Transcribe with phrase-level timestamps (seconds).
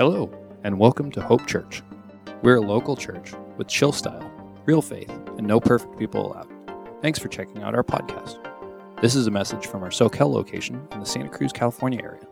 [0.00, 0.30] Hello,
[0.64, 1.82] and welcome to Hope Church.
[2.40, 4.32] We're a local church with chill style,
[4.64, 6.48] real faith, and no perfect people allowed.
[7.02, 8.38] Thanks for checking out our podcast.
[9.02, 12.26] This is a message from our Soquel location in the Santa Cruz, California area.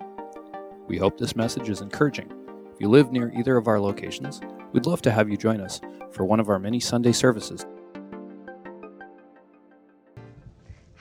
[0.87, 2.33] We hope this message is encouraging.
[2.73, 4.41] If you live near either of our locations,
[4.73, 5.79] we'd love to have you join us
[6.11, 7.67] for one of our many Sunday services.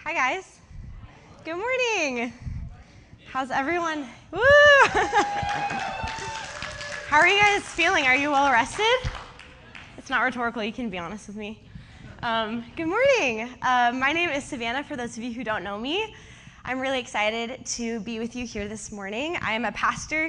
[0.04, 0.60] Hi, guys.
[1.46, 2.34] Good morning.
[3.32, 4.06] How's everyone?
[4.34, 4.42] Woo!
[7.08, 8.04] How are you guys feeling?
[8.04, 9.10] Are you well rested?
[9.98, 11.64] It's not rhetorical, you can be honest with me.
[12.22, 13.48] Um, good morning.
[13.62, 16.14] Uh, my name is Savannah, for those of you who don't know me.
[16.66, 19.38] I'm really excited to be with you here this morning.
[19.42, 20.28] I am a pastor,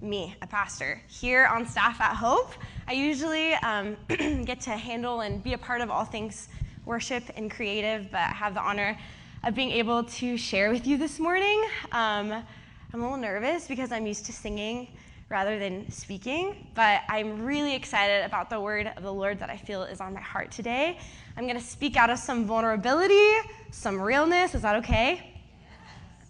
[0.00, 2.52] me, a pastor, here on staff at Hope.
[2.86, 3.96] I usually um,
[4.44, 6.46] get to handle and be a part of all things
[6.84, 8.96] worship and creative, but I have the honor
[9.42, 11.64] of being able to share with you this morning.
[11.90, 12.44] Um, I'm
[12.92, 14.86] a little nervous because I'm used to singing
[15.28, 19.56] rather than speaking, but I'm really excited about the word of the Lord that I
[19.56, 20.98] feel is on my heart today.
[21.36, 23.32] I'm going to speak out of some vulnerability,
[23.72, 24.54] some realness.
[24.54, 25.34] Is that okay?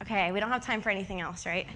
[0.02, 1.66] Okay, we don't have time for anything else, right?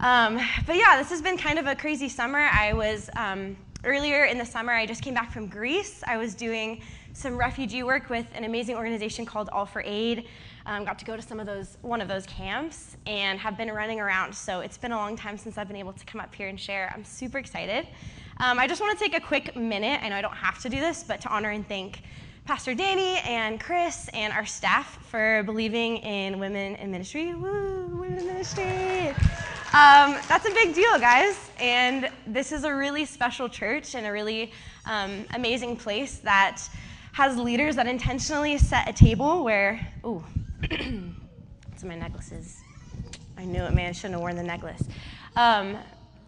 [0.00, 2.50] Um, but yeah, this has been kind of a crazy summer.
[2.52, 6.02] I was um, earlier in the summer, I just came back from Greece.
[6.06, 6.82] I was doing
[7.14, 10.28] some refugee work with an amazing organization called All for Aid.
[10.66, 13.70] Um, got to go to some of those, one of those camps, and have been
[13.70, 14.34] running around.
[14.34, 16.58] So it's been a long time since I've been able to come up here and
[16.58, 16.92] share.
[16.92, 17.86] I'm super excited.
[18.38, 20.00] Um, I just want to take a quick minute.
[20.02, 22.02] I know I don't have to do this, but to honor and thank
[22.46, 27.34] Pastor Danny and Chris and our staff for believing in women in ministry.
[27.34, 29.08] Woo, women in ministry.
[29.72, 31.50] Um, that's a big deal, guys.
[31.60, 34.52] And this is a really special church and a really
[34.84, 36.62] um, amazing place that
[37.12, 40.22] has leaders that intentionally set a table where, ooh,
[40.62, 42.62] it's my necklaces.
[43.36, 43.90] I knew it, man.
[43.90, 44.82] I shouldn't have worn the necklace.
[45.36, 45.76] Um,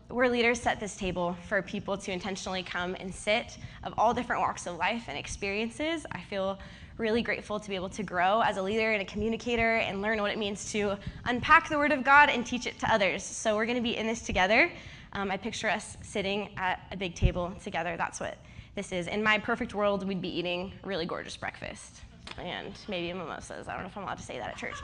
[0.08, 4.40] where leaders set this table for people to intentionally come and sit of all different
[4.40, 6.04] walks of life and experiences.
[6.12, 6.58] I feel
[6.98, 10.20] really grateful to be able to grow as a leader and a communicator and learn
[10.20, 13.22] what it means to unpack the Word of God and teach it to others.
[13.22, 14.70] So we're going to be in this together.
[15.12, 17.96] Um, I picture us sitting at a big table together.
[17.96, 18.36] That's what
[18.74, 19.06] this is.
[19.06, 22.02] In my perfect world, we'd be eating really gorgeous breakfast
[22.38, 23.68] and maybe mimosas.
[23.68, 24.76] I don't know if I'm allowed to say that at church.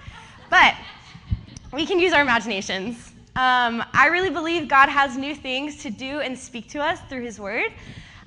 [0.51, 0.75] But
[1.73, 3.13] we can use our imaginations.
[3.37, 7.25] Um, I really believe God has new things to do and speak to us through
[7.25, 7.73] His Word.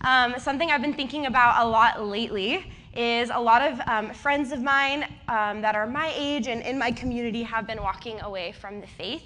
[0.01, 4.51] Um, something I've been thinking about a lot lately is a lot of um, friends
[4.51, 8.51] of mine um, that are my age and in my community have been walking away
[8.51, 9.23] from the faith.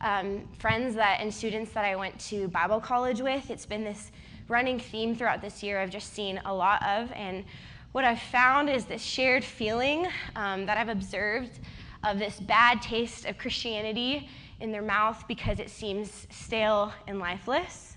[0.00, 4.12] Um, friends that and students that I went to Bible college with, it's been this
[4.48, 7.12] running theme throughout this year I've just seen a lot of.
[7.12, 7.44] And
[7.92, 10.06] what I've found is this shared feeling
[10.36, 11.58] um, that I've observed
[12.04, 14.28] of this bad taste of Christianity
[14.60, 17.96] in their mouth because it seems stale and lifeless.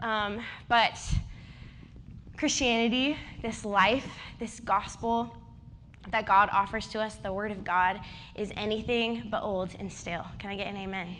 [0.00, 0.98] Um, but
[2.36, 4.06] Christianity, this life,
[4.38, 5.34] this gospel
[6.12, 8.00] that God offers to us, the Word of God,
[8.36, 10.26] is anything but old and stale.
[10.38, 11.16] Can I get an amen?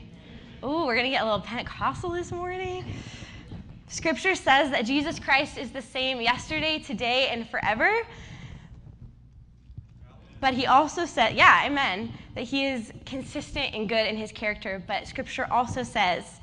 [0.63, 2.85] Ooh, we're going to get a little Pentecostal this morning.
[3.89, 8.03] Scripture says that Jesus Christ is the same yesterday, today, and forever.
[10.41, 14.83] But he also said, yeah, amen, that he is consistent and good in his character.
[14.87, 16.41] But scripture also says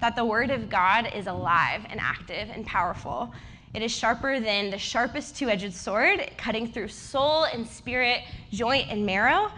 [0.00, 3.32] that the word of God is alive and active and powerful.
[3.74, 8.90] It is sharper than the sharpest two edged sword, cutting through soul and spirit, joint
[8.90, 9.50] and marrow.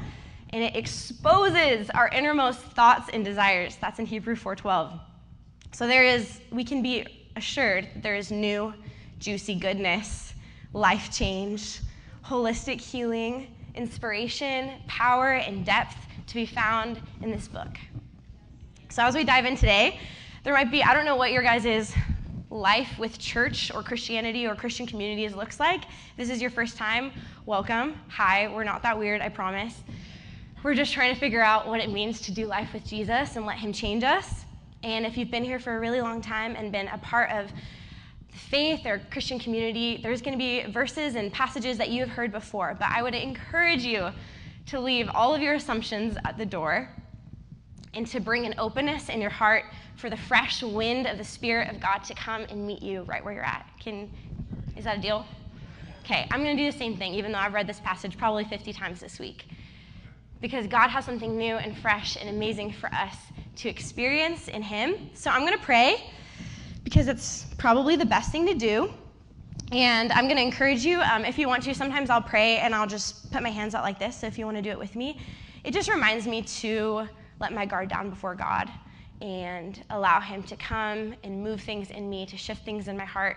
[0.51, 3.77] And it exposes our innermost thoughts and desires.
[3.81, 4.99] That's in Hebrew 4:12.
[5.79, 7.07] So there is, we can be
[7.37, 8.75] assured there is new,
[9.21, 10.35] juicy goodness,
[10.73, 11.79] life change,
[12.25, 15.97] holistic healing, inspiration, power, and depth
[16.27, 17.79] to be found in this book.
[18.89, 20.01] So, as we dive in today,
[20.43, 21.95] there might be, I don't know what your guys'
[22.51, 25.83] life with church or Christianity or Christian communities looks like.
[26.17, 27.13] This is your first time.
[27.47, 27.95] Welcome.
[28.09, 29.75] Hi, we're not that weird, I promise.
[30.65, 33.47] We're just trying to figure out what it means to do life with Jesus and
[33.47, 34.45] let Him change us.
[34.83, 37.51] And if you've been here for a really long time and been a part of
[38.31, 42.31] faith or Christian community, there's going to be verses and passages that you have heard
[42.31, 44.11] before, but I would encourage you
[44.67, 46.89] to leave all of your assumptions at the door
[47.95, 49.65] and to bring an openness in your heart
[49.97, 53.25] for the fresh wind of the Spirit of God to come and meet you right
[53.25, 53.67] where you're at.
[53.81, 54.11] Can,
[54.77, 55.27] is that a deal?
[56.05, 58.45] Okay, I'm going to do the same thing, even though I've read this passage probably
[58.45, 59.47] 50 times this week.
[60.41, 63.17] Because God has something new and fresh and amazing for us
[63.59, 65.11] to experience in Him.
[65.15, 66.11] So I'm going to pray
[66.85, 68.93] because it's probably the best thing to do.
[69.73, 72.75] And I'm going to encourage you, um, if you want to, sometimes I'll pray and
[72.75, 74.17] I'll just put my hands out like this.
[74.17, 75.21] So if you want to do it with me,
[75.65, 77.07] it just reminds me to
[77.41, 78.71] let my guard down before God
[79.21, 83.05] and allow Him to come and move things in me, to shift things in my
[83.05, 83.37] heart,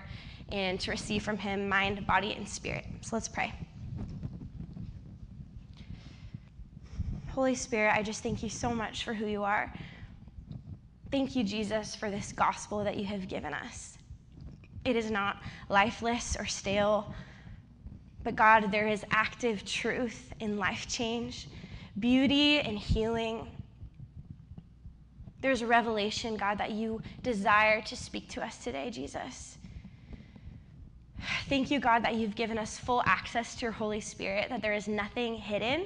[0.52, 2.86] and to receive from Him mind, body, and spirit.
[3.02, 3.54] So let's pray.
[7.30, 9.74] Holy Spirit, I just thank you so much for who you are.
[11.12, 13.98] Thank you, Jesus, for this gospel that you have given us.
[14.86, 17.14] It is not lifeless or stale,
[18.24, 21.50] but God, there is active truth in life change,
[22.00, 23.48] beauty and healing.
[25.42, 29.58] There's revelation, God, that you desire to speak to us today, Jesus.
[31.50, 34.74] Thank you, God, that you've given us full access to your Holy Spirit, that there
[34.74, 35.86] is nothing hidden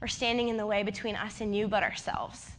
[0.00, 2.52] or standing in the way between us and you but ourselves.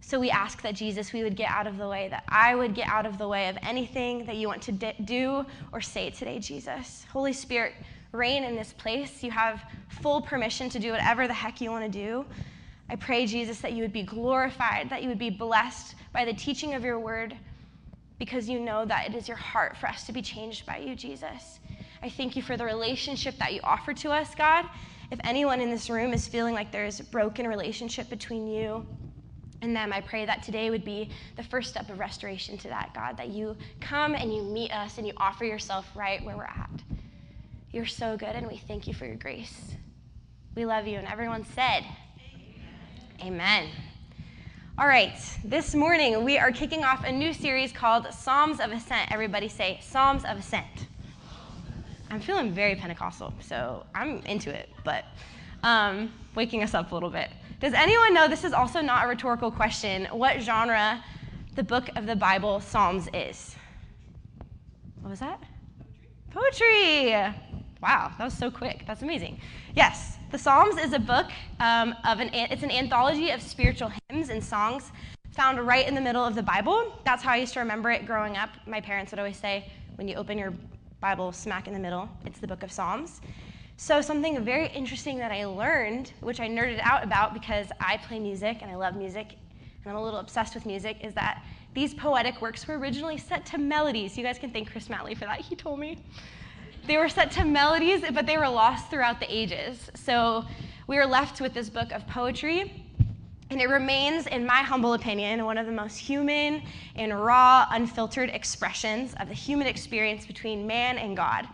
[0.00, 2.74] So we ask that Jesus, we would get out of the way, that I would
[2.74, 6.38] get out of the way of anything that you want to do or say today,
[6.38, 7.04] Jesus.
[7.12, 7.74] Holy Spirit,
[8.12, 9.22] reign in this place.
[9.22, 9.62] You have
[10.00, 12.24] full permission to do whatever the heck you want to do.
[12.88, 16.32] I pray, Jesus, that you would be glorified, that you would be blessed by the
[16.32, 17.36] teaching of your word,
[18.18, 20.94] because you know that it is your heart for us to be changed by you,
[20.94, 21.60] Jesus.
[22.02, 24.64] I thank you for the relationship that you offer to us, God.
[25.10, 28.86] If anyone in this room is feeling like there's a broken relationship between you
[29.60, 32.94] and them, I pray that today would be the first step of restoration to that,
[32.94, 36.44] God, that you come and you meet us and you offer yourself right where we're
[36.44, 36.70] at.
[37.72, 39.74] You're so good, and we thank you for your grace.
[40.54, 40.98] We love you.
[40.98, 41.84] And everyone said,
[43.20, 43.34] Amen.
[43.34, 43.68] Amen.
[44.78, 49.10] All right, this morning we are kicking off a new series called Psalms of Ascent.
[49.10, 50.86] Everybody say, Psalms of Ascent.
[52.10, 55.04] I'm feeling very Pentecostal, so I'm into it, but
[55.64, 57.28] um, waking us up a little bit.
[57.60, 61.02] Does anyone know this is also not a rhetorical question what genre
[61.56, 63.56] the book of the Bible, Psalms, is?
[65.00, 65.42] What was that?
[66.30, 67.10] Poetry.
[67.82, 68.84] Wow, that was so quick.
[68.86, 69.40] That's amazing.
[69.74, 71.26] Yes, the Psalms is a book
[71.58, 74.92] um, of an it's an anthology of spiritual hymns and songs
[75.32, 76.96] found right in the middle of the Bible.
[77.04, 78.50] That's how I used to remember it growing up.
[78.66, 80.54] My parents would always say, when you open your
[81.00, 83.20] Bible smack in the middle, it's the book of Psalms.
[83.80, 88.18] So something very interesting that I learned, which I nerded out about because I play
[88.18, 89.36] music and I love music
[89.84, 91.44] and I'm a little obsessed with music, is that
[91.74, 94.18] these poetic works were originally set to melodies.
[94.18, 95.42] You guys can thank Chris Matley for that.
[95.42, 95.96] He told me.
[96.88, 99.88] They were set to melodies, but they were lost throughout the ages.
[99.94, 100.44] So
[100.88, 102.84] we are left with this book of poetry,
[103.50, 106.62] and it remains, in my humble opinion, one of the most human
[106.96, 111.46] and raw, unfiltered expressions of the human experience between man and God.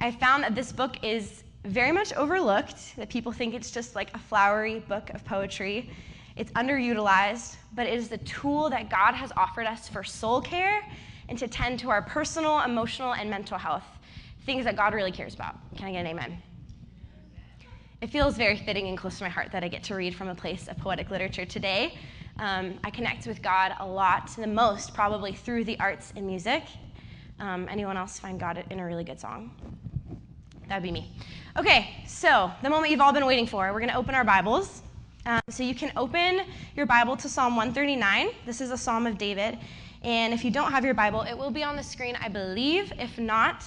[0.00, 4.14] I found that this book is very much overlooked, that people think it's just like
[4.14, 5.90] a flowery book of poetry.
[6.36, 10.82] It's underutilized, but it is the tool that God has offered us for soul care
[11.28, 13.84] and to tend to our personal, emotional, and mental health
[14.44, 15.56] things that God really cares about.
[15.76, 16.40] Can I get an amen?
[18.00, 20.28] It feels very fitting and close to my heart that I get to read from
[20.28, 21.98] a place of poetic literature today.
[22.38, 26.62] Um, I connect with God a lot, the most probably through the arts and music.
[27.40, 29.50] Um, anyone else find God in a really good song?
[30.68, 31.12] That would be me.
[31.56, 34.82] Okay, so the moment you've all been waiting for, we're going to open our Bibles.
[35.24, 36.42] Um, so you can open
[36.74, 38.30] your Bible to Psalm 139.
[38.44, 39.58] This is a Psalm of David.
[40.02, 42.92] And if you don't have your Bible, it will be on the screen, I believe.
[42.98, 43.64] If not,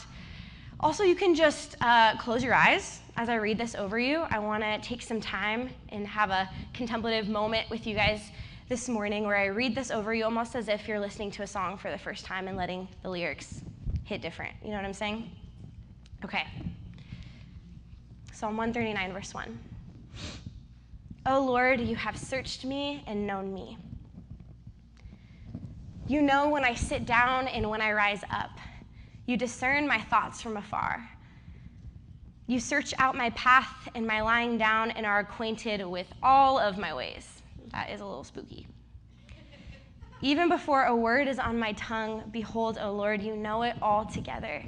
[0.81, 4.25] also, you can just uh, close your eyes as I read this over you.
[4.29, 8.21] I want to take some time and have a contemplative moment with you guys
[8.67, 11.47] this morning where I read this over you almost as if you're listening to a
[11.47, 13.61] song for the first time and letting the lyrics
[14.03, 14.53] hit different.
[14.61, 15.29] You know what I'm saying?
[16.23, 16.45] Okay.
[18.39, 19.59] Psalm 139, verse 1.
[21.25, 23.77] O Lord, you have searched me and known me.
[26.07, 28.51] You know when I sit down and when I rise up.
[29.25, 31.05] You discern my thoughts from afar.
[32.47, 36.77] You search out my path and my lying down and are acquainted with all of
[36.77, 37.41] my ways.
[37.73, 38.67] That is a little spooky.
[40.21, 44.05] Even before a word is on my tongue, behold, O Lord, you know it all
[44.05, 44.63] together.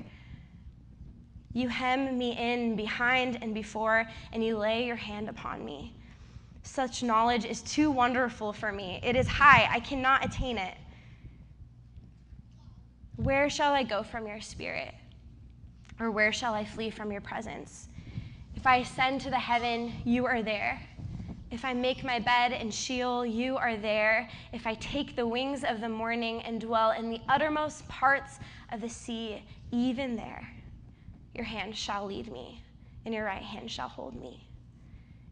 [1.53, 5.93] You hem me in behind and before, and you lay your hand upon me.
[6.63, 9.00] Such knowledge is too wonderful for me.
[9.03, 10.75] It is high, I cannot attain it.
[13.17, 14.93] Where shall I go from your spirit?
[16.00, 17.88] Or where shall I flee from your presence?
[18.55, 20.81] If I ascend to the heaven, you are there.
[21.51, 24.29] If I make my bed in Sheol, you are there.
[24.53, 28.39] If I take the wings of the morning and dwell in the uttermost parts
[28.72, 30.48] of the sea, even there,
[31.33, 32.61] your hand shall lead me,
[33.05, 34.47] and your right hand shall hold me.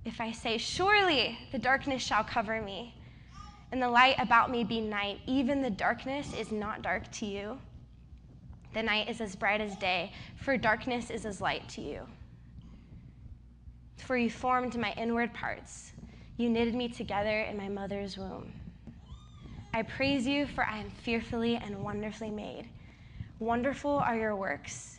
[0.05, 2.95] If I say, Surely the darkness shall cover me,
[3.71, 7.59] and the light about me be night, even the darkness is not dark to you.
[8.73, 12.07] The night is as bright as day, for darkness is as light to you.
[13.97, 15.91] For you formed my inward parts,
[16.37, 18.53] you knitted me together in my mother's womb.
[19.73, 22.69] I praise you, for I am fearfully and wonderfully made.
[23.39, 24.98] Wonderful are your works.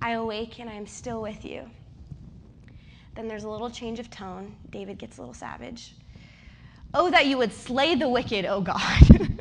[0.00, 1.68] I awake and I am still with you.
[3.14, 4.54] Then there's a little change of tone.
[4.70, 5.94] David gets a little savage.
[6.94, 9.02] Oh, that you would slay the wicked, O God.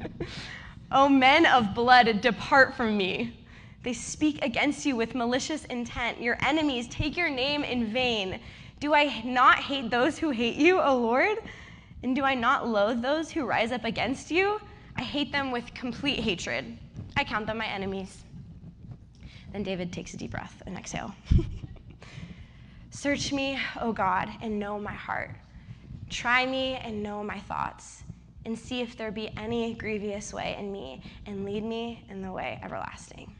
[0.91, 3.37] o oh, men of blood, depart from me.
[3.83, 6.19] They speak against you with malicious intent.
[6.19, 8.39] Your enemies take your name in vain.
[8.79, 11.37] Do I not hate those who hate you, O Lord?
[12.03, 14.59] And do I not loathe those who rise up against you?
[14.97, 16.77] I hate them with complete hatred.
[17.15, 18.23] I count them my enemies.
[19.53, 21.13] Then David takes a deep breath and exhale.
[22.89, 25.31] Search me, O God, and know my heart.
[26.09, 28.03] Try me and know my thoughts,
[28.45, 32.31] and see if there be any grievous way in me, and lead me in the
[32.31, 33.33] way everlasting.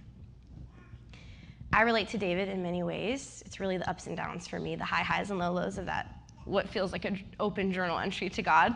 [1.73, 3.43] I relate to David in many ways.
[3.45, 5.85] It's really the ups and downs for me, the high highs and low lows of
[5.85, 6.07] that,
[6.45, 8.75] what feels like an open journal entry to God.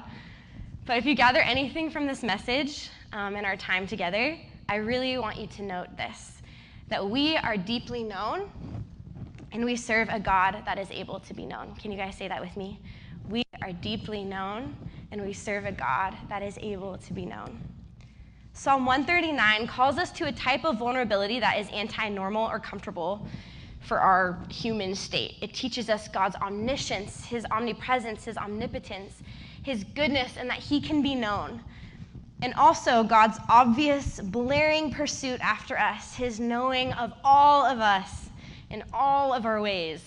[0.86, 5.18] But if you gather anything from this message um, in our time together, I really
[5.18, 6.41] want you to note this
[6.92, 8.52] that we are deeply known
[9.52, 11.74] and we serve a God that is able to be known.
[11.76, 12.80] Can you guys say that with me?
[13.30, 14.76] We are deeply known
[15.12, 17.60] and we serve a God that is able to be known.
[18.54, 23.26] Psalm 139 calls us to a type of vulnerability that is anti normal or comfortable
[23.80, 25.38] for our human state.
[25.42, 29.24] It teaches us God's omniscience, His omnipresence, His omnipotence,
[29.64, 31.64] his goodness and that he can be known.
[32.42, 38.30] And also God's obvious, blaring pursuit after us, his knowing of all of us
[38.70, 40.02] in all of our ways,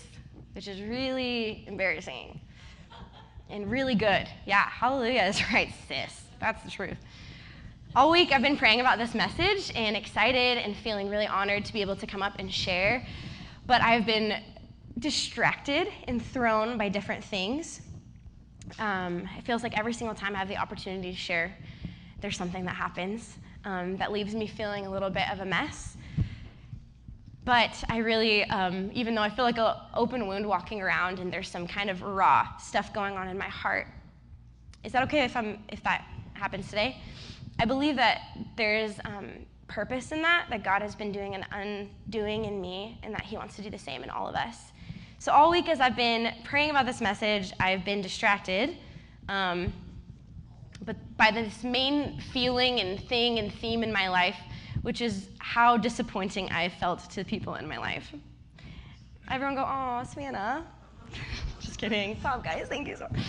[0.54, 2.40] which is really embarrassing
[3.50, 4.26] and really good.
[4.46, 6.24] Yeah, hallelujah is right, sis.
[6.40, 6.98] That's the truth.
[7.96, 11.72] All week I've been praying about this message and excited and feeling really honored to
[11.72, 13.06] be able to come up and share.
[13.66, 14.42] But I've been
[14.98, 17.80] distracted and thrown by different things.
[18.80, 21.54] Um, it feels like every single time I have the opportunity to share,
[22.24, 25.94] there's something that happens um, that leaves me feeling a little bit of a mess.
[27.44, 31.30] But I really, um, even though I feel like an open wound walking around and
[31.30, 33.88] there's some kind of raw stuff going on in my heart,
[34.84, 36.96] is that okay if, I'm, if that happens today?
[37.58, 38.22] I believe that
[38.56, 39.28] there's um,
[39.68, 43.36] purpose in that, that God has been doing an undoing in me, and that He
[43.36, 44.72] wants to do the same in all of us.
[45.18, 48.78] So, all week as I've been praying about this message, I've been distracted.
[49.28, 49.74] Um,
[50.84, 54.36] but by this main feeling and thing and theme in my life,
[54.82, 58.12] which is how disappointing I felt to people in my life.
[59.30, 60.66] Everyone go, oh, Savannah.
[61.60, 62.18] just kidding.
[62.20, 62.66] Stop, guys.
[62.68, 63.20] Thank you so much.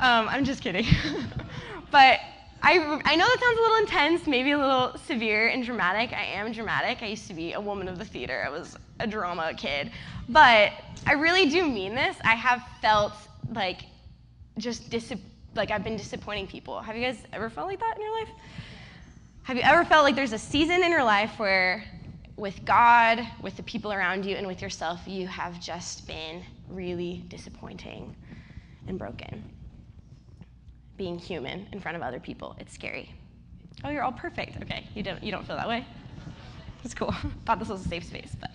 [0.00, 0.86] Um, I'm just kidding.
[1.90, 2.20] but
[2.62, 6.12] I, I know that sounds a little intense, maybe a little severe and dramatic.
[6.12, 7.02] I am dramatic.
[7.02, 8.44] I used to be a woman of the theater.
[8.46, 9.90] I was a drama kid.
[10.28, 10.72] But
[11.06, 12.16] I really do mean this.
[12.24, 13.14] I have felt
[13.52, 13.82] like
[14.58, 15.12] just dis-
[15.54, 16.80] like I've been disappointing people.
[16.80, 18.28] Have you guys ever felt like that in your life?
[19.44, 21.84] Have you ever felt like there's a season in your life where
[22.36, 27.24] with God, with the people around you, and with yourself, you have just been really
[27.28, 28.16] disappointing
[28.86, 29.42] and broken?
[30.96, 33.10] Being human in front of other people, it's scary.
[33.84, 34.62] Oh, you're all perfect.
[34.62, 35.84] Okay, you don't, you don't feel that way?
[36.84, 37.14] It's cool.
[37.46, 38.50] Thought this was a safe space, but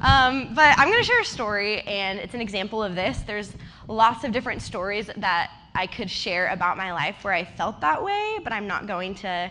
[0.00, 3.20] um, but I'm going to share a story, and it's an example of this.
[3.20, 3.52] There's
[3.88, 8.02] lots of different stories that I could share about my life where I felt that
[8.02, 9.50] way, but I'm not going to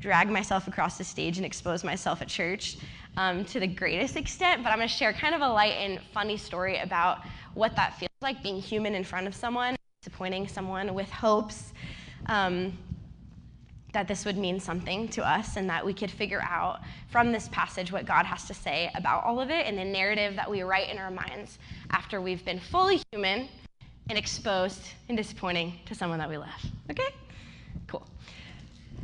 [0.00, 2.78] drag myself across the stage and expose myself at church
[3.16, 4.62] um, to the greatest extent.
[4.62, 7.18] But I'm going to share kind of a light and funny story about
[7.54, 11.72] what that feels like being human in front of someone, disappointing someone with hopes.
[12.26, 12.76] Um,
[13.92, 17.48] that this would mean something to us and that we could figure out from this
[17.48, 20.62] passage what God has to say about all of it and the narrative that we
[20.62, 21.58] write in our minds
[21.90, 23.48] after we've been fully human
[24.10, 26.48] and exposed and disappointing to someone that we love.
[26.90, 27.14] Okay?
[27.86, 28.04] Cool.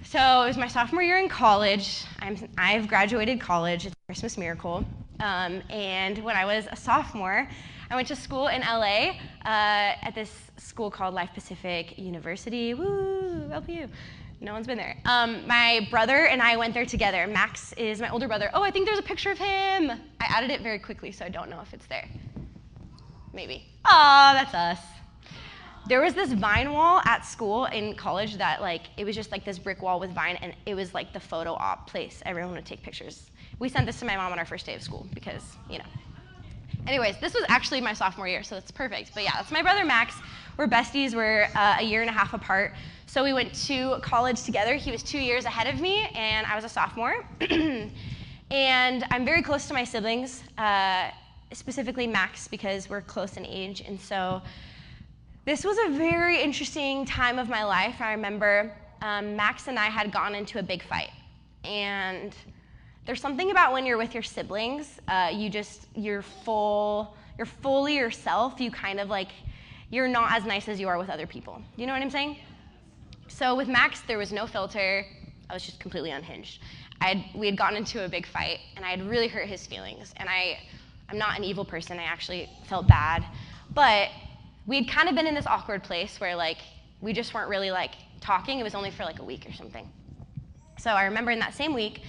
[0.05, 2.05] So it was my sophomore year in college.
[2.19, 3.87] I'm, I've graduated college.
[3.87, 4.85] It's a Christmas miracle.
[5.21, 7.49] Um, and when I was a sophomore,
[7.89, 9.13] I went to school in LA
[9.45, 12.75] uh, at this school called Life Pacific University.
[12.75, 13.89] Woo, LPU.
[14.41, 14.97] No one's been there.
[15.05, 17.29] Um, my brother and I went there together.
[17.29, 18.51] Max is my older brother.
[18.53, 19.93] Oh, I think there's a picture of him.
[20.21, 22.09] I added it very quickly, so I don't know if it's there.
[23.33, 23.67] Maybe.
[23.85, 24.96] Oh, that's us.
[25.89, 29.45] There was this vine wall at school in college that like it was just like
[29.45, 32.67] this brick wall with vine and it was like the photo op place everyone would
[32.67, 33.31] take pictures.
[33.59, 35.85] We sent this to my mom on our first day of school because you know.
[36.87, 39.13] Anyways this was actually my sophomore year so it's perfect.
[39.15, 40.17] But yeah that's my brother max.
[40.57, 41.15] We're besties.
[41.15, 42.75] We're uh, a year and a half apart.
[43.07, 44.75] So we went to college together.
[44.75, 47.25] He was two years ahead of me and i was a sophomore.
[48.49, 51.11] And i'm very close to my siblings uh,
[51.53, 53.81] specifically max because we're close in age.
[53.81, 54.41] And so
[55.47, 58.01] this was a very interesting time of my life.
[58.01, 61.13] I remember um, Max and I had gone into a big fight.
[61.65, 62.35] And
[63.07, 67.95] there's something about when you're with your siblings, uh, you just, you're full, you're fully
[67.95, 68.61] yourself.
[68.61, 69.29] You kind of like,
[69.91, 71.63] you're not as nice as you are with other people.
[71.77, 72.39] You know what I'm saying?
[73.29, 75.07] So with Max, there was no filter.
[75.49, 76.61] I was just completely unhinged.
[77.01, 80.13] Had, we had gotten into a big fight, and I had really hurt his feelings.
[80.17, 80.59] And I,
[81.09, 82.01] I'm not an evil person.
[82.01, 83.25] I actually felt bad.
[83.73, 84.09] But
[84.67, 86.59] we had kind of been in this awkward place where like
[87.01, 88.59] we just weren't really like talking.
[88.59, 89.89] It was only for like a week or something.
[90.79, 92.03] So I remember in that same week,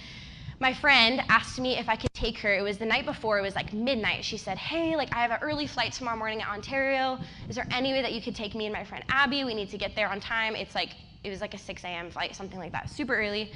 [0.60, 2.52] my friend asked me if I could take her.
[2.52, 4.24] It was the night before, it was like midnight.
[4.24, 7.18] She said, Hey, like I have an early flight tomorrow morning at Ontario.
[7.48, 9.44] Is there any way that you could take me and my friend Abby?
[9.44, 10.56] We need to get there on time.
[10.56, 10.90] It's like,
[11.22, 12.10] it was like a 6 a.m.
[12.10, 13.52] flight, something like that, super early.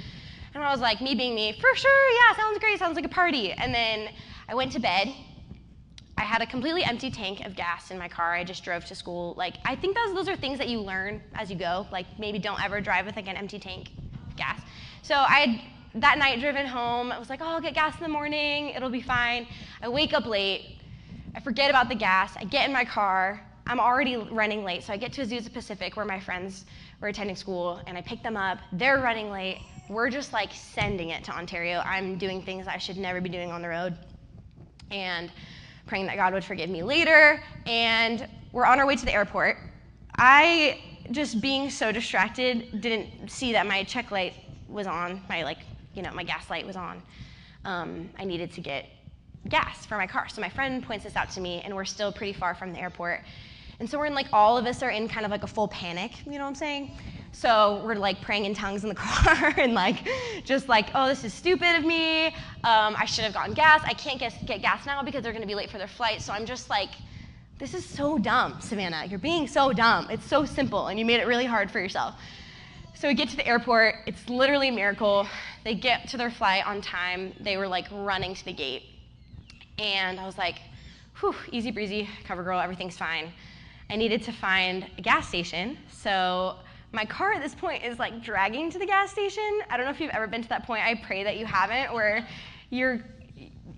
[0.53, 3.09] And I was like, me being me, for sure, yeah, sounds great, sounds like a
[3.09, 3.51] party.
[3.51, 4.09] And then
[4.47, 5.13] I went to bed
[6.23, 8.33] I had a completely empty tank of gas in my car.
[8.33, 9.33] I just drove to school.
[9.35, 11.85] Like, I think those, those are things that you learn as you go.
[11.91, 13.89] Like, maybe don't ever drive with like an empty tank
[14.29, 14.61] of gas.
[15.01, 17.11] So I had that night driven home.
[17.11, 18.69] I was like, oh, I'll get gas in the morning.
[18.69, 19.47] It'll be fine.
[19.81, 20.77] I wake up late.
[21.35, 22.37] I forget about the gas.
[22.37, 23.45] I get in my car.
[23.67, 24.83] I'm already running late.
[24.83, 26.63] So I get to Azusa Pacific where my friends
[27.01, 28.59] were attending school and I pick them up.
[28.71, 29.59] They're running late.
[29.89, 31.79] We're just like sending it to Ontario.
[31.79, 33.97] I'm doing things I should never be doing on the road.
[34.89, 35.29] And
[35.93, 37.39] praying that God would forgive me later.
[37.67, 39.57] And we're on our way to the airport.
[40.17, 44.33] I, just being so distracted, didn't see that my check light
[44.67, 45.59] was on, my, like,
[45.93, 46.99] you know, my gas light was on.
[47.63, 48.87] Um, I needed to get
[49.49, 50.27] gas for my car.
[50.29, 52.79] So my friend points this out to me, and we're still pretty far from the
[52.79, 53.21] airport.
[53.79, 55.67] And so we're in like, all of us are in kind of like a full
[55.67, 56.97] panic, you know what I'm saying?
[57.33, 60.07] So we're like praying in tongues in the car and like
[60.45, 62.27] just like, oh, this is stupid of me.
[62.27, 63.81] Um, I should have gotten gas.
[63.85, 66.21] I can't get, get gas now because they're going to be late for their flight.
[66.21, 66.91] So I'm just like,
[67.59, 69.05] this is so dumb, Savannah.
[69.05, 70.09] You're being so dumb.
[70.09, 72.15] It's so simple, and you made it really hard for yourself.
[72.95, 73.95] So we get to the airport.
[74.05, 75.27] It's literally a miracle.
[75.63, 77.33] They get to their flight on time.
[77.39, 78.83] They were like running to the gate.
[79.77, 80.59] And I was like,
[81.19, 83.31] whew, easy breezy, cover girl, everything's fine.
[83.89, 85.77] I needed to find a gas station.
[85.91, 86.55] So
[86.93, 89.61] my car at this point is like dragging to the gas station.
[89.69, 90.85] I don't know if you've ever been to that point.
[90.85, 92.25] I pray that you haven't, where
[92.69, 93.03] your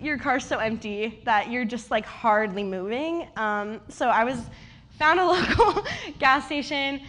[0.02, 3.28] your car's so empty that you're just like hardly moving.
[3.38, 4.42] Um, so I was
[5.00, 5.86] found a local
[6.20, 7.02] gas station,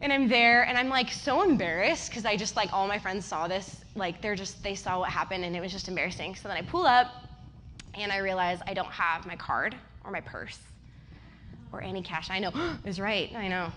[0.00, 3.26] and I'm there, and I'm like so embarrassed because I just like all my friends
[3.26, 3.84] saw this.
[3.94, 6.34] Like they're just they saw what happened, and it was just embarrassing.
[6.34, 7.08] So then I pull up,
[7.92, 10.58] and I realize I don't have my card or my purse
[11.72, 12.30] or any cash.
[12.30, 12.52] I know
[12.86, 13.30] is right.
[13.36, 13.70] I know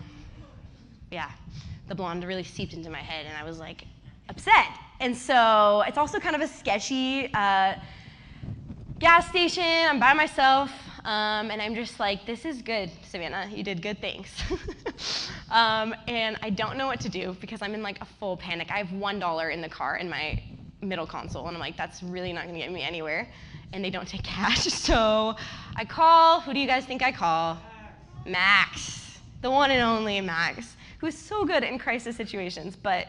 [1.15, 1.31] yeah,
[1.87, 3.85] the blonde really seeped into my head, and I was like
[4.27, 4.67] upset.
[4.99, 7.75] And so it's also kind of a sketchy uh,
[8.99, 9.63] gas station.
[9.63, 10.71] I'm by myself,
[11.05, 13.49] um, and I'm just like, this is good, Savannah.
[13.49, 14.27] You did good things.
[15.51, 18.69] um, and I don't know what to do because I'm in like a full panic.
[18.69, 20.43] I have one dollar in the car in my
[20.81, 23.31] middle console, and I'm like, that's really not going to get me anywhere.
[23.71, 25.37] And they don't take cash, so
[25.77, 26.41] I call.
[26.41, 27.57] Who do you guys think I call?
[28.25, 33.05] Max, the one and only Max who is so good in crisis situations, but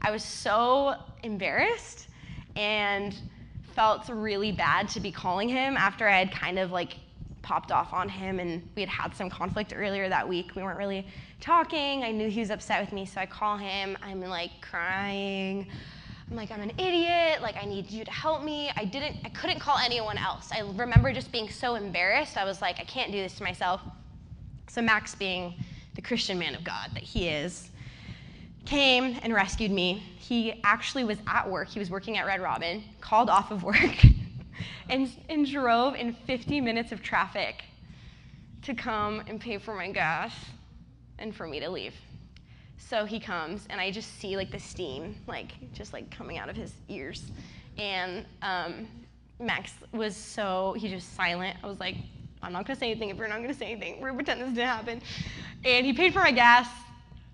[0.00, 2.08] I was so embarrassed
[2.56, 3.16] and
[3.76, 6.96] felt really bad to be calling him after I had kind of like
[7.42, 10.56] popped off on him and we had had some conflict earlier that week.
[10.56, 11.06] We weren't really
[11.40, 12.02] talking.
[12.02, 13.96] I knew he was upset with me, so I call him.
[14.02, 15.68] I'm like crying.
[16.28, 17.40] I'm like, I'm an idiot.
[17.40, 18.72] Like, I need you to help me.
[18.74, 20.50] I didn't, I couldn't call anyone else.
[20.50, 22.36] I remember just being so embarrassed.
[22.36, 23.80] I was like, I can't do this to myself.
[24.68, 25.54] So Max, being
[25.94, 27.70] the Christian man of God that he is,
[28.64, 30.02] came and rescued me.
[30.18, 31.68] He actually was at work.
[31.68, 34.04] He was working at Red Robin, called off of work,
[34.88, 37.64] and, and drove in 50 minutes of traffic
[38.62, 40.32] to come and pay for my gas
[41.18, 41.94] and for me to leave.
[42.78, 46.48] So he comes, and I just see like the steam, like just like coming out
[46.48, 47.30] of his ears.
[47.78, 48.86] And um,
[49.40, 51.56] Max was so, he just silent.
[51.62, 51.96] I was like,
[52.42, 54.00] I'm not gonna say anything if you're not gonna say anything.
[54.00, 55.00] We're gonna pretend this didn't happen.
[55.64, 56.68] And he paid for my gas.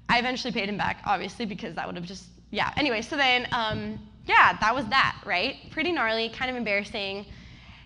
[0.08, 2.72] I eventually paid him back, obviously, because that would have just, yeah.
[2.76, 5.56] Anyway, so then, um, yeah, that was that, right?
[5.70, 7.26] Pretty gnarly, kind of embarrassing.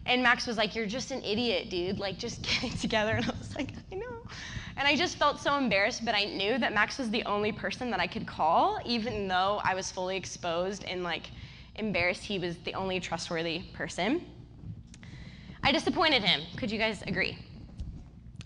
[0.06, 1.98] And Max was like, You're just an idiot, dude.
[1.98, 3.12] Like, just get it together.
[3.12, 4.22] And I was like, I know.
[4.76, 7.90] And I just felt so embarrassed, but I knew that Max was the only person
[7.90, 11.30] that I could call, even though I was fully exposed and like
[11.76, 12.24] embarrassed.
[12.24, 14.24] He was the only trustworthy person.
[15.62, 16.40] I disappointed him.
[16.56, 17.38] Could you guys agree?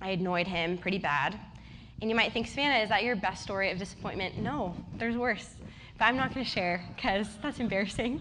[0.02, 1.38] I annoyed him pretty bad.
[2.00, 4.38] And you might think, Savannah, is that your best story of disappointment?
[4.38, 5.54] No, there's worse.
[5.98, 8.20] But I'm not going to share because that's embarrassing.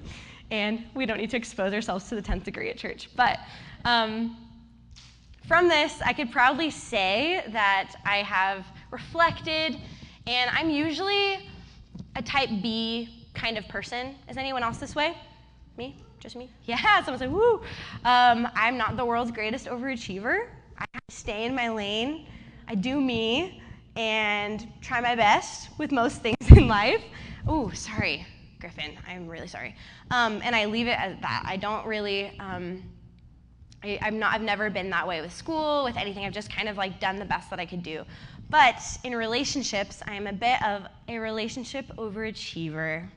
[0.50, 3.10] And we don't need to expose ourselves to the 10th degree at church.
[3.16, 3.40] But
[3.84, 4.38] um,
[5.48, 9.78] from this, I could proudly say that I have reflected,
[10.26, 11.50] and I'm usually
[12.16, 14.16] a type B kind of person.
[14.30, 15.18] Is anyone else this way?
[15.78, 15.98] Me?
[16.20, 16.50] Just me?
[16.66, 17.62] Yeah, someone's like, woo.
[18.06, 20.48] Um, I'm not the world's greatest overachiever.
[20.80, 22.28] I stay in my lane.
[22.68, 23.62] I do me
[23.96, 27.04] and try my best with most things in life.
[27.50, 28.26] Ooh, sorry,
[28.60, 28.98] Griffin.
[29.08, 29.76] I'm really sorry.
[30.12, 31.44] Um, and I leave it at that.
[31.46, 32.38] I don't really.
[32.40, 32.84] Um,
[33.84, 34.34] I, I'm not.
[34.34, 36.26] I've never been that way with school, with anything.
[36.26, 38.04] I've just kind of like done the best that I could do.
[38.50, 43.08] But in relationships, I am a bit of a relationship overachiever.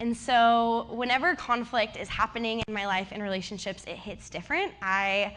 [0.00, 4.72] And so, whenever conflict is happening in my life in relationships, it hits different.
[4.82, 5.36] I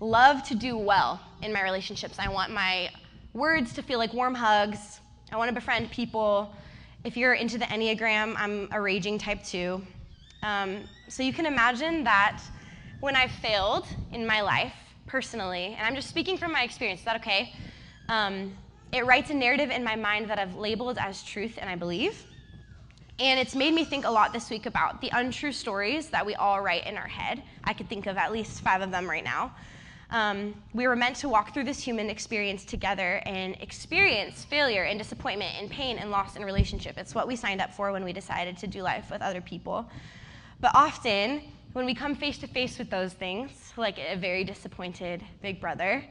[0.00, 2.18] love to do well in my relationships.
[2.18, 2.90] I want my
[3.36, 5.00] words to feel like warm hugs.
[5.30, 6.50] I want to befriend people.
[7.04, 9.82] If you're into the Enneagram, I'm a raging type two.
[10.42, 12.40] Um, so you can imagine that
[13.00, 14.72] when I failed in my life
[15.06, 17.52] personally, and I'm just speaking from my experience, is that okay?
[18.08, 18.56] Um,
[18.90, 22.24] it writes a narrative in my mind that I've labeled as truth and I believe.
[23.18, 26.34] And it's made me think a lot this week about the untrue stories that we
[26.36, 27.42] all write in our head.
[27.64, 29.52] I could think of at least five of them right now.
[30.10, 34.98] Um, we were meant to walk through this human experience together and experience failure and
[34.98, 36.96] disappointment and pain and loss in relationship.
[36.96, 39.88] It's what we signed up for when we decided to do life with other people.
[40.60, 41.42] But often,
[41.72, 46.04] when we come face to face with those things, like a very disappointed big brother,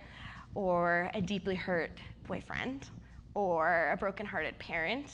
[0.54, 2.88] or a deeply hurt boyfriend,
[3.34, 5.12] or a brokenhearted parent,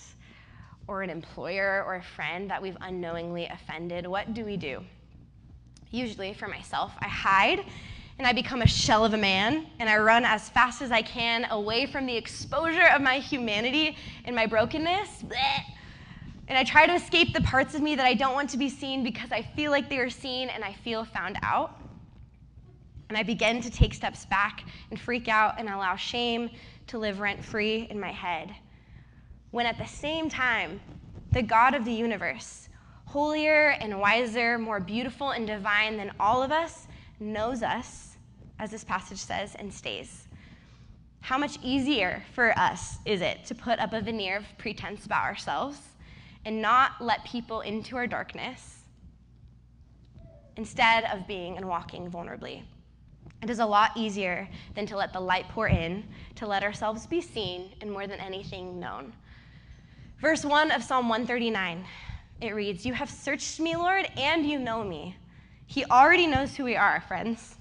[0.88, 4.84] or an employer or a friend that we've unknowingly offended, what do we do?
[5.92, 7.66] Usually, for myself, I hide
[8.18, 11.02] and I become a shell of a man, and I run as fast as I
[11.02, 15.24] can away from the exposure of my humanity and my brokenness.
[15.24, 15.64] Blech.
[16.48, 18.70] And I try to escape the parts of me that I don't want to be
[18.70, 21.80] seen because I feel like they are seen and I feel found out.
[23.08, 26.50] And I begin to take steps back and freak out and allow shame
[26.88, 28.54] to live rent free in my head.
[29.52, 30.80] When at the same time,
[31.32, 32.68] the God of the universe,
[33.06, 36.88] holier and wiser, more beautiful and divine than all of us,
[37.22, 38.12] knows us
[38.62, 40.28] as this passage says, and stays.
[41.22, 45.24] How much easier for us is it to put up a veneer of pretense about
[45.24, 45.80] ourselves
[46.46, 48.78] and not let people into our darkness
[50.58, 52.64] instead of being and walking vulnerably?
[53.42, 56.04] It is a lot easier than to let the light pour in,
[56.36, 59.12] to let ourselves be seen, and more than anything, known.
[60.20, 61.84] Verse 1 of Psalm 139,
[62.42, 65.16] it reads, You have searched me, Lord, and you know me.
[65.72, 67.56] He already knows who we are, friends.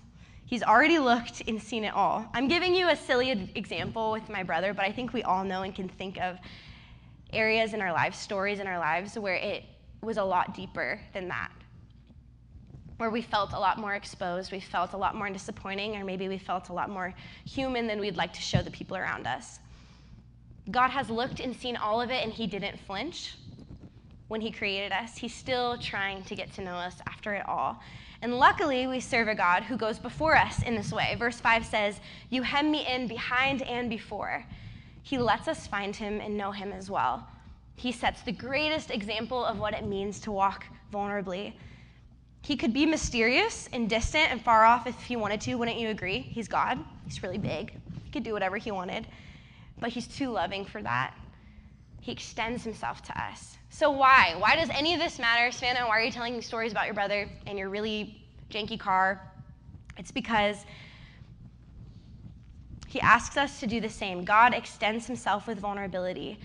[0.44, 2.28] He's already looked and seen it all.
[2.34, 5.62] I'm giving you a silly example with my brother, but I think we all know
[5.62, 6.36] and can think of
[7.32, 9.62] areas in our lives, stories in our lives, where it
[10.02, 11.52] was a lot deeper than that.
[12.96, 16.28] Where we felt a lot more exposed, we felt a lot more disappointing, or maybe
[16.28, 17.14] we felt a lot more
[17.46, 19.60] human than we'd like to show the people around us.
[20.68, 23.36] God has looked and seen all of it, and He didn't flinch
[24.30, 25.16] when He created us.
[25.16, 27.80] He's still trying to get to know us after it all.
[28.22, 31.16] And luckily, we serve a God who goes before us in this way.
[31.18, 34.46] Verse 5 says, You hem me in behind and before.
[35.02, 37.26] He lets us find him and know him as well.
[37.74, 41.54] He sets the greatest example of what it means to walk vulnerably.
[42.42, 45.88] He could be mysterious and distant and far off if he wanted to, wouldn't you
[45.88, 46.20] agree?
[46.20, 47.72] He's God, he's really big,
[48.04, 49.08] he could do whatever he wanted,
[49.80, 51.14] but he's too loving for that.
[52.00, 53.56] He extends himself to us.
[53.68, 54.34] So, why?
[54.38, 55.52] Why does any of this matter?
[55.52, 59.20] Savannah, why are you telling me stories about your brother and your really janky car?
[59.96, 60.64] It's because
[62.88, 64.24] he asks us to do the same.
[64.24, 66.40] God extends himself with vulnerability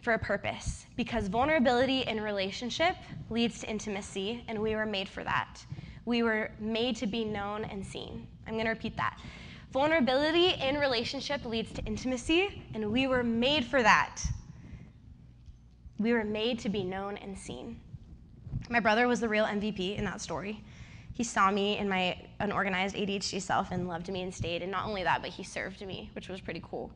[0.00, 2.96] for a purpose because vulnerability in relationship
[3.30, 5.58] leads to intimacy, and we were made for that.
[6.06, 8.26] We were made to be known and seen.
[8.46, 9.18] I'm going to repeat that.
[9.72, 14.22] Vulnerability in relationship leads to intimacy, and we were made for that.
[16.04, 17.80] We were made to be known and seen.
[18.68, 20.62] My brother was the real MVP in that story.
[21.14, 24.60] He saw me in my unorganized ADHD self and loved me and stayed.
[24.60, 26.90] And not only that, but he served me, which was pretty cool.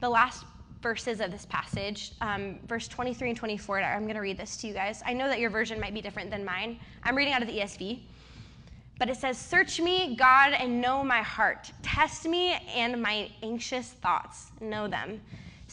[0.00, 0.46] The last
[0.80, 4.68] verses of this passage, um, verse 23 and 24, I'm going to read this to
[4.68, 5.02] you guys.
[5.04, 6.80] I know that your version might be different than mine.
[7.02, 8.00] I'm reading out of the ESV.
[8.98, 11.70] But it says, Search me, God, and know my heart.
[11.82, 14.46] Test me and my anxious thoughts.
[14.62, 15.20] Know them.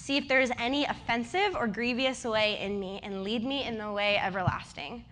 [0.01, 3.77] See if there is any offensive or grievous way in me, and lead me in
[3.77, 5.05] the way everlasting.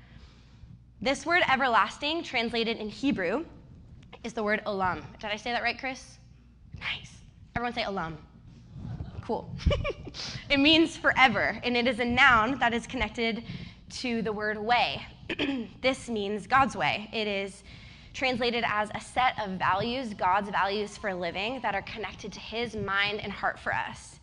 [0.99, 3.45] This word everlasting, translated in Hebrew,
[4.23, 5.03] is the word olam.
[5.19, 6.17] Did I say that right, Chris?
[6.79, 7.11] Nice.
[7.55, 8.15] Everyone say olam.
[9.21, 9.55] Cool.
[10.49, 13.43] it means forever, and it is a noun that is connected
[13.91, 15.05] to the word way.
[15.83, 17.11] this means God's way.
[17.13, 17.63] It is
[18.15, 22.75] translated as a set of values, God's values for living, that are connected to his
[22.75, 24.18] mind and heart for us.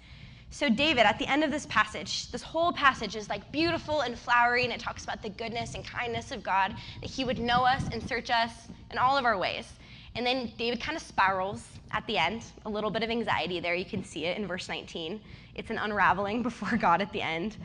[0.56, 4.18] So, David, at the end of this passage, this whole passage is like beautiful and
[4.18, 7.66] flowery, and it talks about the goodness and kindness of God, that he would know
[7.66, 8.52] us and search us
[8.90, 9.70] in all of our ways.
[10.14, 13.74] And then David kind of spirals at the end, a little bit of anxiety there.
[13.74, 15.20] You can see it in verse 19.
[15.56, 17.58] It's an unraveling before God at the end.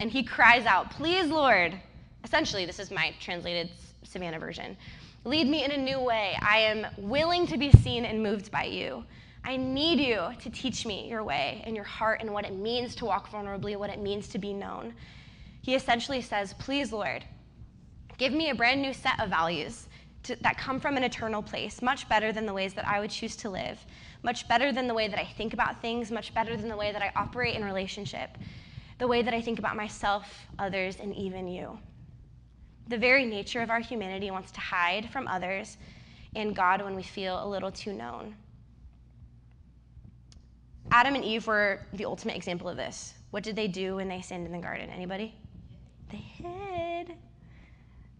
[0.00, 1.78] And he cries out, Please, Lord.
[2.24, 3.68] Essentially, this is my translated
[4.04, 4.74] Savannah version.
[5.24, 6.34] Lead me in a new way.
[6.40, 9.04] I am willing to be seen and moved by you.
[9.44, 12.94] I need you to teach me your way and your heart and what it means
[12.96, 14.94] to walk vulnerably, what it means to be known.
[15.62, 17.24] He essentially says, Please, Lord,
[18.18, 19.88] give me a brand new set of values
[20.24, 23.10] to, that come from an eternal place, much better than the ways that I would
[23.10, 23.84] choose to live,
[24.22, 26.92] much better than the way that I think about things, much better than the way
[26.92, 28.36] that I operate in relationship,
[28.98, 31.78] the way that I think about myself, others, and even you.
[32.88, 35.76] The very nature of our humanity wants to hide from others
[36.34, 38.34] and God when we feel a little too known.
[40.90, 43.14] Adam and Eve were the ultimate example of this.
[43.30, 44.88] What did they do when they sinned in the garden?
[44.90, 45.34] Anybody?
[46.10, 47.14] They hid.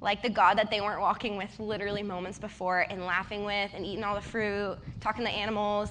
[0.00, 3.84] Like the God that they weren't walking with literally moments before and laughing with and
[3.84, 5.90] eating all the fruit, talking to animals.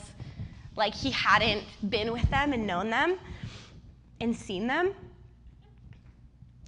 [0.75, 3.17] Like he hadn't been with them and known them
[4.21, 4.93] and seen them.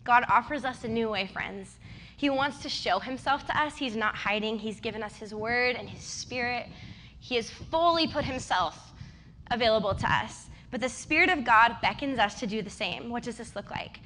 [0.03, 1.75] God offers us a new way, friends.
[2.17, 3.77] He wants to show himself to us.
[3.77, 6.67] He's not hiding, He's given us His word and His spirit.
[7.19, 8.88] He has fully put Himself
[9.51, 10.49] available to us.
[10.71, 13.09] But the Spirit of God beckons us to do the same.
[13.09, 13.99] What does this look like?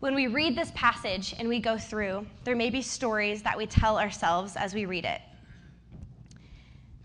[0.00, 3.66] When we read this passage and we go through, there may be stories that we
[3.66, 5.20] tell ourselves as we read it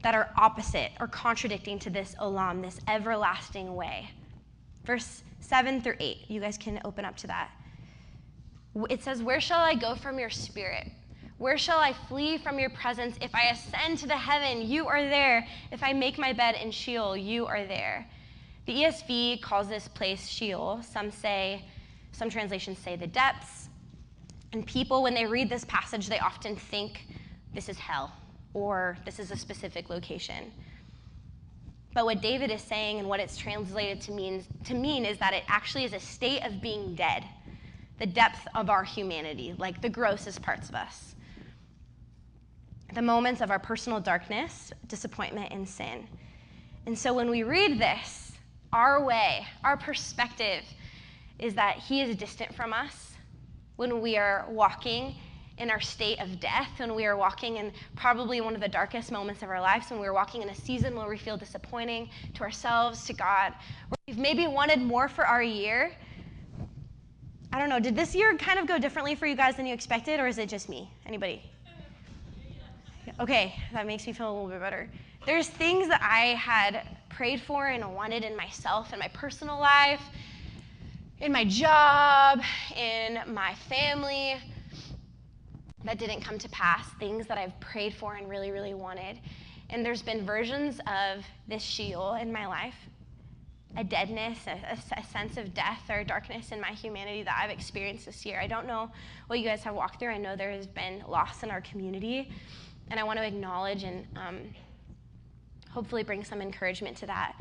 [0.04, 4.10] that are opposite or contradicting to this olam, this everlasting way.
[4.86, 7.52] Verse 7 through 8, you guys can open up to that.
[8.90, 10.92] It says, Where shall I go from your spirit?
[11.38, 13.16] Where shall I flee from your presence?
[13.22, 15.48] If I ascend to the heaven, you are there.
[15.72, 18.08] If I make my bed in Sheol, you are there.
[18.66, 20.82] The ESV calls this place Sheol.
[20.82, 21.64] Some say,
[22.12, 23.70] some translations say the depths.
[24.52, 27.06] And people, when they read this passage, they often think
[27.54, 28.12] this is hell
[28.56, 30.52] or this is a specific location.
[31.94, 35.36] But what David is saying and what it's translated to mean, to mean is that
[35.36, 37.24] it actually is a state of being dead,
[38.00, 41.14] the depth of our humanity, like the grossest parts of us
[42.94, 46.08] the moments of our personal darkness, disappointment, and sin.
[46.86, 48.32] And so when we read this,
[48.72, 50.64] our way, our perspective
[51.40, 53.14] is that He is distant from us
[53.76, 55.16] when we are walking
[55.58, 59.12] in our state of death, when we are walking in probably one of the darkest
[59.12, 62.44] moments of our lives, when we're walking in a season where we feel disappointing to
[62.44, 63.54] ourselves, to God,
[63.90, 65.92] where we've maybe wanted more for our year.
[67.52, 69.74] I don't know, did this year kind of go differently for you guys than you
[69.74, 70.92] expected, or is it just me?
[71.06, 71.42] Anybody?
[73.20, 74.90] Okay, that makes me feel a little bit better.
[75.26, 80.02] There's things that I had prayed for and wanted in myself, in my personal life,
[81.20, 82.42] in my job,
[82.76, 84.36] in my family,
[85.84, 89.20] that didn't come to pass, things that I've prayed for and really, really wanted.
[89.70, 92.76] And there's been versions of this Sheol in my life,
[93.76, 98.06] a deadness, a, a, sense of death or darkness in my humanity that I've experienced
[98.06, 98.40] this year.
[98.40, 98.92] I don't know
[99.28, 100.10] what you guys have walked through.
[100.10, 102.32] I know there has been loss in our community
[102.90, 104.40] and I want to acknowledge and um,
[105.70, 107.36] hopefully bring some encouragement to that.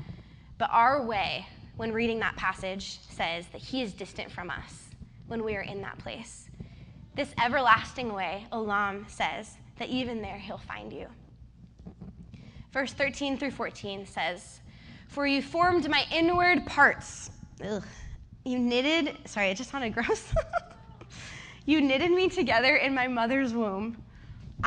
[0.59, 4.89] But our way, when reading that passage, says that He is distant from us
[5.27, 6.49] when we are in that place.
[7.15, 11.07] This everlasting way, Olam says that even there He'll find you.
[12.73, 14.61] Verse 13 through 14 says,
[15.09, 17.31] For you formed my inward parts.
[17.65, 17.83] Ugh.
[18.45, 20.33] You knitted, sorry, it just sounded gross.
[21.65, 23.97] you knitted me together in my mother's womb.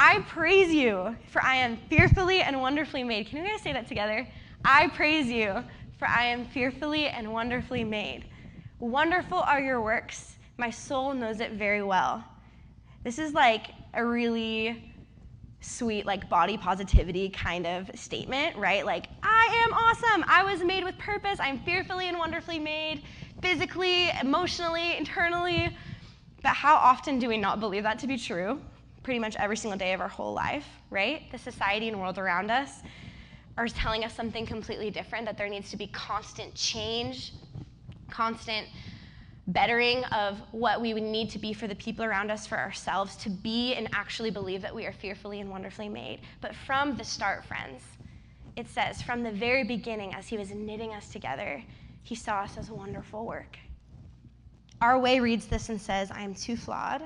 [0.01, 3.27] I praise you, for I am fearfully and wonderfully made.
[3.27, 4.25] Can you guys say that together?
[4.63, 5.61] I praise you,
[5.97, 8.23] for I am fearfully and wonderfully made.
[8.79, 10.37] Wonderful are your works.
[10.57, 12.23] My soul knows it very well.
[13.03, 14.89] This is like a really
[15.59, 18.85] sweet, like body positivity kind of statement, right?
[18.85, 20.25] Like, I am awesome.
[20.29, 21.39] I was made with purpose.
[21.41, 23.03] I'm fearfully and wonderfully made,
[23.41, 25.75] physically, emotionally, internally.
[26.41, 28.61] But how often do we not believe that to be true?
[29.03, 31.31] Pretty much every single day of our whole life, right?
[31.31, 32.81] The society and world around us
[33.57, 37.33] are telling us something completely different, that there needs to be constant change,
[38.09, 38.67] constant
[39.47, 43.15] bettering of what we would need to be for the people around us, for ourselves,
[43.15, 46.21] to be and actually believe that we are fearfully and wonderfully made.
[46.39, 47.81] But from the start, friends,
[48.55, 51.63] it says, from the very beginning, as He was knitting us together,
[52.03, 53.57] He saw us as a wonderful work.
[54.81, 57.01] Our way reads this and says, I am too flawed,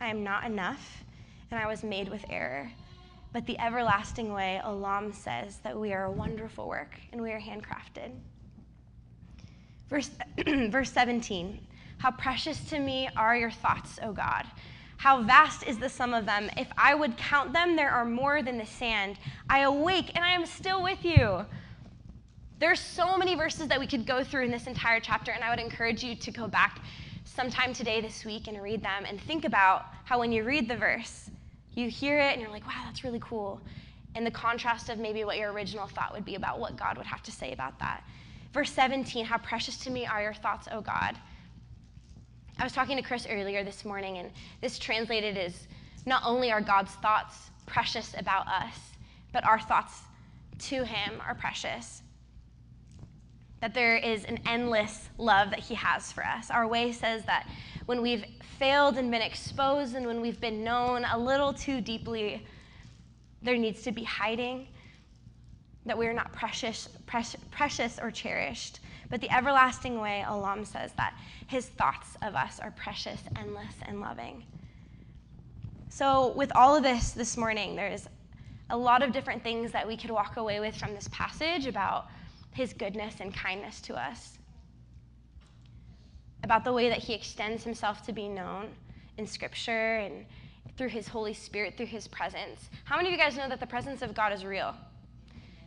[0.00, 1.04] I am not enough,
[1.52, 2.70] and I was made with error.
[3.32, 7.40] But the everlasting way, Olam says that we are a wonderful work and we are
[7.40, 8.10] handcrafted.
[9.88, 10.10] Verse,
[10.70, 11.60] verse 17
[11.98, 14.46] How precious to me are your thoughts, O God.
[14.96, 16.48] How vast is the sum of them.
[16.56, 19.18] If I would count them, there are more than the sand.
[19.50, 21.44] I awake and I am still with you.
[22.60, 25.50] There's so many verses that we could go through in this entire chapter, and I
[25.50, 26.80] would encourage you to go back
[27.24, 30.76] sometime today, this week, and read them and think about how when you read the
[30.76, 31.28] verse,
[31.74, 33.60] you hear it and you're like, wow, that's really cool.
[34.14, 37.06] And the contrast of maybe what your original thought would be about what God would
[37.06, 38.04] have to say about that.
[38.52, 41.16] Verse 17, how precious to me are your thoughts, O God.
[42.58, 44.30] I was talking to Chris earlier this morning, and
[44.60, 45.66] this translated is
[46.04, 48.76] not only are God's thoughts precious about us,
[49.32, 50.02] but our thoughts
[50.58, 52.02] to Him are precious.
[53.62, 56.50] That there is an endless love that He has for us.
[56.50, 57.48] Our way says that
[57.86, 58.24] when we've
[58.58, 62.46] failed and been exposed and when we've been known a little too deeply,
[63.40, 64.68] there needs to be hiding
[65.86, 66.88] that we are not precious,
[67.50, 68.80] precious or cherished.
[69.10, 71.14] But the everlasting way, Olam says that
[71.46, 74.44] his thoughts of us are precious, endless, and loving.
[75.88, 78.08] So, with all of this this morning, there's
[78.70, 82.06] a lot of different things that we could walk away with from this passage about
[82.52, 84.38] his goodness and kindness to us,
[86.44, 88.68] about the way that he extends himself to be known
[89.18, 90.26] in Scripture and
[90.76, 92.70] through his Holy Spirit, through his presence.
[92.84, 94.74] How many of you guys know that the presence of God is real?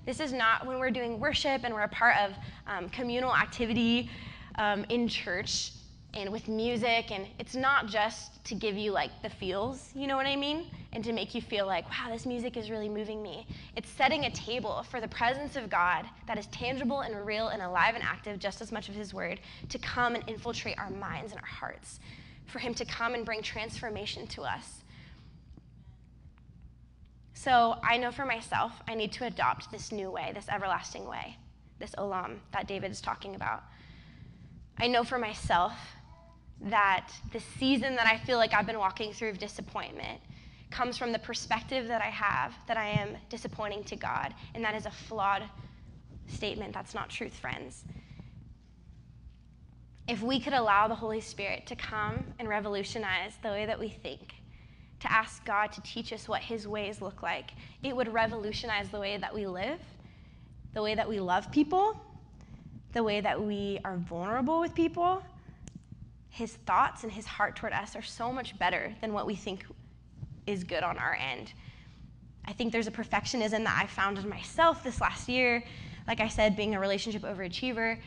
[0.06, 2.34] This is not when we're doing worship and we're a part of
[2.68, 4.10] um, communal activity
[4.58, 5.72] um, in church
[6.14, 10.16] and with music, and it's not just to give you like the feels, you know
[10.16, 10.68] what I mean?
[10.96, 13.46] And to make you feel like, wow, this music is really moving me.
[13.76, 17.62] It's setting a table for the presence of God that is tangible and real and
[17.62, 21.34] alive and active, just as much of His Word, to come and infiltrate our minds
[21.34, 22.00] and our hearts,
[22.46, 24.84] for Him to come and bring transformation to us.
[27.34, 31.36] So I know for myself, I need to adopt this new way, this everlasting way,
[31.78, 33.64] this olam that David is talking about.
[34.80, 35.74] I know for myself
[36.62, 40.22] that the season that I feel like I've been walking through of disappointment
[40.72, 44.76] comes from the perspective that I have that I am disappointing to God, and that
[44.76, 45.44] is a flawed
[46.28, 46.74] statement.
[46.74, 47.86] That's not truth, friends.
[50.08, 53.90] If we could allow the Holy Spirit to come and revolutionize the way that we
[53.90, 54.36] think,
[55.00, 57.52] to ask God to teach us what His ways look like.
[57.84, 59.80] It would revolutionize the way that we live,
[60.74, 62.00] the way that we love people,
[62.94, 65.22] the way that we are vulnerable with people.
[66.30, 69.66] His thoughts and His heart toward us are so much better than what we think
[70.48, 71.54] is good on our end.
[72.46, 75.64] I think there's a perfectionism that I found in myself this last year.
[76.08, 77.98] Like I said, being a relationship overachiever,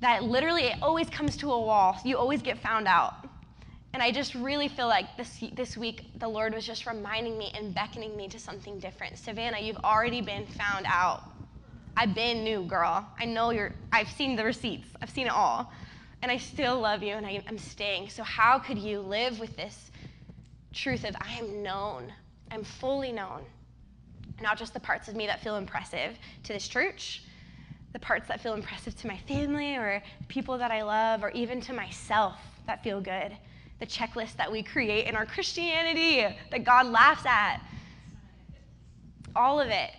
[0.00, 1.98] that literally it always comes to a wall.
[2.04, 3.14] You always get found out.
[3.94, 7.50] And I just really feel like this, this week the Lord was just reminding me
[7.54, 9.18] and beckoning me to something different.
[9.18, 11.24] Savannah, you've already been found out.
[11.96, 13.04] I've been new, girl.
[13.18, 15.72] I know you're, I've seen the receipts, I've seen it all.
[16.22, 18.08] And I still love you and I, I'm staying.
[18.08, 19.90] So, how could you live with this
[20.72, 22.12] truth of I am known?
[22.50, 23.42] I'm fully known.
[24.40, 27.24] Not just the parts of me that feel impressive to this church,
[27.92, 31.60] the parts that feel impressive to my family or people that I love, or even
[31.62, 33.36] to myself that feel good
[33.78, 37.60] the checklist that we create in our Christianity that God laughs at.
[39.36, 39.90] All of it.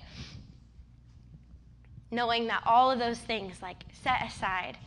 [2.12, 4.78] Knowing that all of those things, like set aside,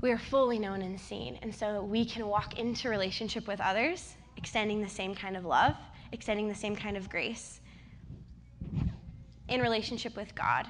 [0.00, 1.38] we are fully known and seen.
[1.42, 5.74] And so we can walk into relationship with others, extending the same kind of love,
[6.12, 7.60] extending the same kind of grace
[9.48, 10.66] in relationship with God.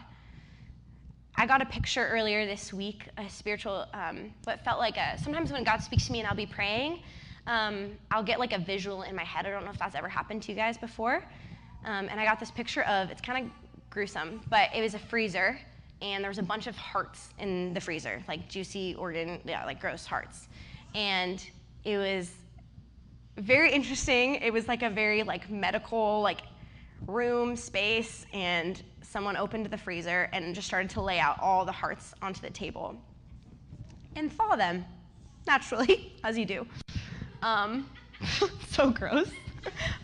[1.37, 5.53] I got a picture earlier this week, a spiritual, um, what felt like a, sometimes
[5.53, 7.03] when God speaks to me and I'll be praying,
[7.47, 9.47] um, I'll get like a visual in my head.
[9.47, 11.25] I don't know if that's ever happened to you guys before.
[11.85, 13.53] Um, and I got this picture of, it's kind of
[13.89, 15.59] gruesome, but it was a freezer
[16.03, 19.81] and there was a bunch of hearts in the freezer, like juicy organ, yeah, like
[19.81, 20.49] gross hearts.
[20.95, 21.45] And
[21.85, 22.33] it was
[23.37, 24.37] very interesting.
[24.37, 26.43] It was like a very like medical, like
[27.07, 31.73] room space and someone opened the freezer and just started to lay out all the
[31.73, 32.97] hearts onto the table
[34.17, 34.85] and thaw them
[35.47, 36.67] naturally, as you do.
[37.43, 37.89] Um,
[38.69, 39.31] so gross.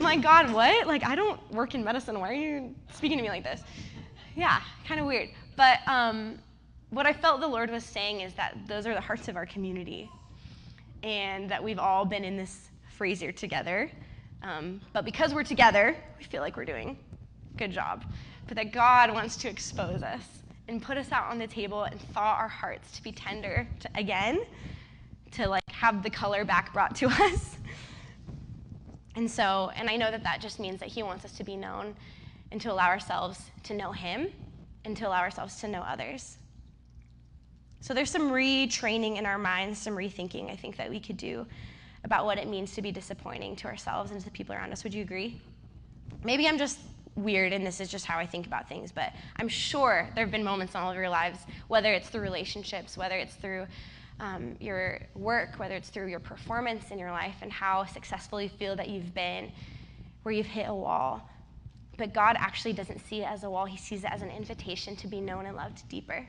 [0.01, 0.87] Like, God, what?
[0.87, 2.19] Like, I don't work in medicine.
[2.21, 3.63] Why are you speaking to me like this?
[4.35, 5.31] Yeah, kind of weird.
[5.57, 6.39] But um,
[6.91, 9.47] what I felt the Lord was saying is that those are the hearts of our
[9.47, 10.11] community,
[11.03, 13.91] and that we've all been in this freezer together.
[14.43, 16.97] Um, but because we're together, we feel like we're doing
[17.55, 18.05] a good job.
[18.47, 20.23] But that God wants to expose us
[20.69, 23.89] and put us out on the table and thaw our hearts to be tender to,
[23.95, 24.41] again,
[25.33, 27.57] to like have the color back brought to us.
[29.15, 31.57] And so, and I know that that just means that He wants us to be
[31.57, 31.95] known
[32.53, 34.29] and to allow ourselves to know Him
[34.85, 36.39] and to allow ourselves to know others.
[37.81, 41.47] So there's some retraining in our minds, some rethinking I think that we could do
[42.07, 44.85] about what it means to be disappointing to ourselves and to the people around us.
[44.85, 45.41] Would you agree?
[46.25, 46.79] Maybe I'm just
[47.17, 50.31] weird and this is just how I think about things, but I'm sure there have
[50.31, 53.67] been moments in all of your lives, whether it's through relationships, whether it's through
[54.21, 58.49] um, your work, whether it's through your performance in your life and how successful you
[58.49, 59.51] feel that you've been,
[60.23, 61.29] where you've hit a wall.
[61.99, 64.95] But God actually doesn't see it as a wall, He sees it as an invitation
[64.97, 66.27] to be known and loved deeper.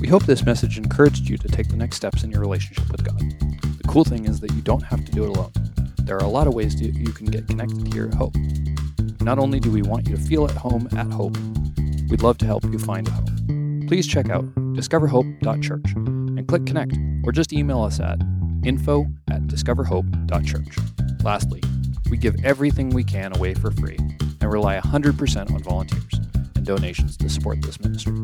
[0.00, 3.02] We hope this message encouraged you to take the next steps in your relationship with
[3.02, 3.18] God.
[3.18, 5.52] The cool thing is that you don't have to do it alone.
[6.02, 8.34] There are a lot of ways to, you can get connected here at Hope.
[9.20, 11.36] Not only do we want you to feel at home at Hope,
[12.08, 13.84] we'd love to help you find a home.
[13.88, 18.20] Please check out discoverhope.church and click connect or just email us at
[18.64, 21.24] info at discoverhope.church.
[21.24, 21.62] Lastly,
[22.08, 23.98] we give everything we can away for free
[24.40, 26.27] and rely 100% on volunteers
[26.68, 28.14] donations to support this ministry.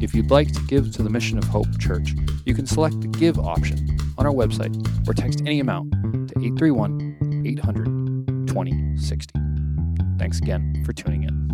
[0.00, 2.14] If you'd like to give to the Mission of Hope Church,
[2.46, 4.72] you can select the Give option on our website
[5.08, 5.90] or text any amount
[6.28, 9.40] to 831 800 2060.
[10.18, 11.49] Thanks again for tuning in.